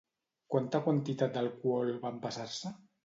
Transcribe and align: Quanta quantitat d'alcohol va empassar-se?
Quanta 0.53 0.79
quantitat 0.87 1.35
d'alcohol 1.35 1.93
va 2.07 2.13
empassar-se? 2.17 2.73